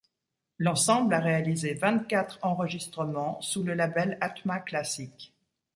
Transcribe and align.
L'ensemble 0.57 1.13
a 1.13 1.19
réalisé 1.19 1.75
vingt-quatre 1.75 2.39
enregistrements 2.41 3.39
sous 3.39 3.61
le 3.61 3.75
label 3.75 4.17
Atma 4.19 4.59
Classique. 4.59 5.31